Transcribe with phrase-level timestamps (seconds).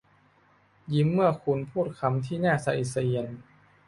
[0.93, 3.27] ยิ้มเมื่อคุณพูดคำที่น่าสะอิดสะเอียน